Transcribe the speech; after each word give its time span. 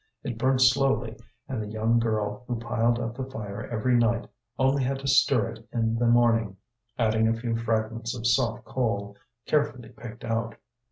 It 0.23 0.39
burnt 0.39 0.61
slowly, 0.61 1.15
and 1.47 1.61
the 1.61 1.67
young 1.67 1.99
girl, 1.99 2.43
who 2.47 2.57
piled 2.59 2.97
up 2.97 3.13
the 3.15 3.23
fire 3.29 3.67
every 3.67 3.95
night, 3.95 4.27
only 4.57 4.81
had 4.81 4.97
to 5.01 5.07
stir 5.07 5.49
it 5.49 5.67
in 5.71 5.99
the 5.99 6.07
morning, 6.07 6.57
adding 6.97 7.27
a 7.27 7.37
few 7.39 7.55
fragments 7.55 8.17
of 8.17 8.25
soft 8.25 8.65
coal, 8.65 9.15
carefully 9.45 9.89
picked 9.89 10.23
out. 10.25 10.55